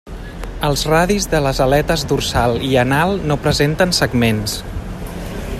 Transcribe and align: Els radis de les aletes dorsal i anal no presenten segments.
Els 0.69 0.85
radis 0.93 1.27
de 1.33 1.41
les 1.47 1.59
aletes 1.67 2.05
dorsal 2.13 2.57
i 2.71 2.73
anal 2.87 3.15
no 3.33 3.41
presenten 3.47 3.97
segments. 4.03 4.61